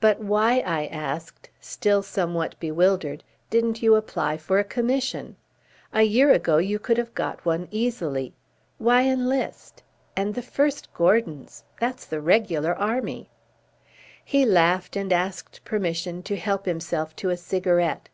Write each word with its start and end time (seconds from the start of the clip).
"But 0.00 0.18
why," 0.20 0.60
I 0.60 0.86
asked, 0.86 1.50
still 1.60 2.02
somewhat 2.02 2.58
bewildered, 2.58 3.22
"didn't 3.50 3.82
you 3.82 3.96
apply 3.96 4.38
for 4.38 4.58
a 4.58 4.64
commission? 4.64 5.36
A 5.92 6.04
year 6.04 6.32
ago 6.32 6.56
you 6.56 6.78
could 6.78 6.96
have 6.96 7.14
got 7.14 7.44
one 7.44 7.68
easily. 7.70 8.32
Why 8.78 9.02
enlist? 9.02 9.82
And 10.16 10.34
the 10.34 10.40
1st 10.40 10.86
Gordons 10.94 11.64
that's 11.78 12.06
the 12.06 12.22
regular 12.22 12.74
army." 12.76 13.28
He 14.24 14.46
laughed 14.46 14.96
and 14.96 15.12
asked 15.12 15.62
permission 15.66 16.22
to 16.22 16.36
help 16.38 16.64
himself 16.64 17.14
to 17.16 17.28
a 17.28 17.36
cigarette. 17.36 18.08